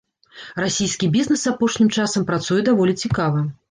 Расійскі 0.63 1.11
бізнес 1.17 1.45
апошнім 1.53 1.95
часам 2.01 2.29
працуе 2.35 2.61
даволі 2.75 3.01
цікава. 3.07 3.51